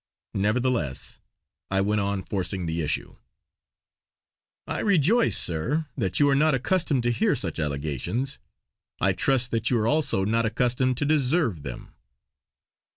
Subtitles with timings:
[0.33, 1.19] Nevertheless,
[1.69, 3.17] I went on forcing the issue:
[4.65, 8.39] "I rejoice, sir, that you are not accustomed to hear such allegations;
[8.99, 11.89] I trust that you are also not accustomed to deserve them!"